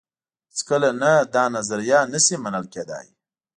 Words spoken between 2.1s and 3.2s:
نه شي منل کېدای.